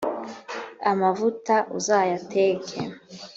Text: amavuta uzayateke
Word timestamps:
amavuta 0.91 1.55
uzayateke 1.77 2.79